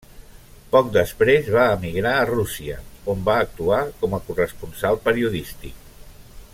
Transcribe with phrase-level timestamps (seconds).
[0.75, 2.79] Poc després, va emigrar a Rússia
[3.15, 6.09] on va actuar com a corresponsal periodístic.